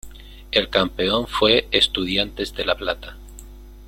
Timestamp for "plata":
2.75-3.17